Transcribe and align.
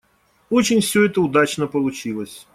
Очень 0.49 0.81
все 0.81 1.05
это 1.05 1.21
удачно 1.21 1.67
получилось. 1.67 2.47